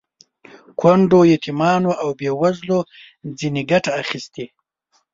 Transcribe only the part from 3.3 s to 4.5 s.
ځنې ګټه اخیستې.